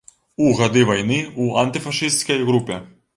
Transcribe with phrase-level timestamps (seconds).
[0.45, 2.79] У гады вайны ў антыфашысцкай групе.